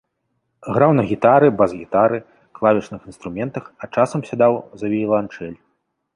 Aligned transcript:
Граў 0.77 0.91
на 0.99 1.03
гітары, 1.11 1.47
бас-гітары, 1.59 2.17
клавішных 2.61 3.01
інструментах, 3.13 3.63
а 3.83 3.93
часам 4.01 4.19
сядаў 4.31 4.53
за 4.83 4.93
віяланчэль. 4.97 5.55